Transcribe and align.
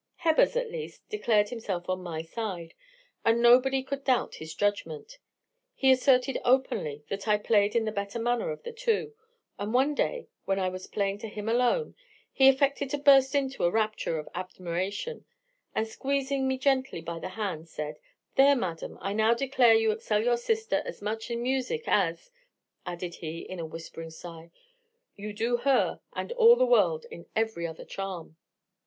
"Hebbers, 0.23 0.55
at 0.55 0.71
least, 0.71 1.07
declared 1.09 1.49
himself 1.49 1.87
on 1.87 2.01
my 2.01 2.23
side, 2.23 2.73
and 3.23 3.39
nobody 3.39 3.83
could 3.83 4.03
doubt 4.03 4.33
his 4.41 4.55
judgment. 4.55 5.19
He 5.75 5.91
asserted 5.91 6.39
openly 6.43 7.03
that 7.09 7.27
I 7.27 7.37
played 7.37 7.75
in 7.75 7.85
the 7.85 7.91
better 7.91 8.17
manner 8.17 8.49
of 8.49 8.63
the 8.63 8.71
two; 8.71 9.13
and 9.59 9.75
one 9.75 9.93
day, 9.93 10.27
when 10.45 10.57
I 10.57 10.69
was 10.69 10.87
playing 10.87 11.19
to 11.19 11.27
him 11.27 11.47
alone, 11.47 11.93
he 12.33 12.49
affected 12.49 12.89
to 12.89 12.97
burst 12.97 13.35
into 13.35 13.63
a 13.63 13.69
rapture 13.69 14.17
of 14.17 14.27
admiration, 14.33 15.25
and, 15.75 15.87
squeezing 15.87 16.47
me 16.47 16.57
gently 16.57 17.01
by 17.01 17.19
the 17.19 17.29
hand, 17.37 17.69
said, 17.69 17.99
There, 18.37 18.55
madam, 18.55 18.97
I 19.01 19.13
now 19.13 19.35
declare 19.35 19.75
you 19.75 19.91
excel 19.91 20.23
your 20.23 20.37
sister 20.37 20.81
as 20.83 21.03
much 21.03 21.29
in 21.29 21.43
music 21.43 21.83
as, 21.85 22.31
added 22.87 23.13
he 23.17 23.41
in 23.41 23.59
a 23.59 23.67
whispering 23.67 24.09
sigh, 24.09 24.49
you 25.15 25.31
do 25.31 25.57
her, 25.57 26.01
and 26.13 26.31
all 26.31 26.55
the 26.55 26.65
world, 26.65 27.05
in 27.11 27.27
every 27.35 27.67
other 27.67 27.85
charm. 27.85 28.35